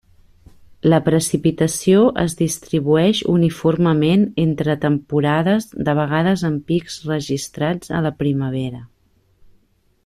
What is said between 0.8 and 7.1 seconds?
La precipitació es distribueix uniformement entre temporades, de vegades amb pics